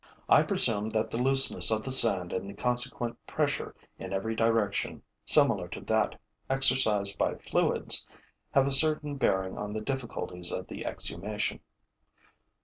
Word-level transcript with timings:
I 0.27 0.41
presume 0.41 0.89
that 0.89 1.11
the 1.11 1.21
looseness 1.21 1.69
of 1.69 1.83
the 1.83 1.91
sand 1.91 2.33
and 2.33 2.49
the 2.49 2.55
consequent 2.55 3.23
pressure 3.27 3.75
in 3.99 4.13
every 4.13 4.35
direction, 4.35 5.03
similar 5.25 5.67
to 5.67 5.81
that 5.81 6.19
exercised 6.49 7.19
by 7.19 7.35
fluids, 7.35 8.07
have 8.49 8.65
a 8.65 8.71
certain 8.71 9.15
bearing 9.17 9.59
on 9.59 9.73
the 9.73 9.81
difficulties 9.81 10.51
of 10.51 10.65
the 10.65 10.85
exhumation. 10.87 11.59